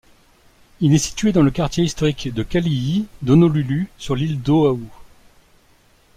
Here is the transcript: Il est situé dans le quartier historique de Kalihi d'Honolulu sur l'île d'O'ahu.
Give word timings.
Il 0.79 0.95
est 0.95 0.97
situé 0.97 1.31
dans 1.31 1.43
le 1.43 1.51
quartier 1.51 1.83
historique 1.83 2.33
de 2.33 2.41
Kalihi 2.41 3.05
d'Honolulu 3.21 3.87
sur 3.99 4.15
l'île 4.15 4.41
d'O'ahu. 4.41 4.87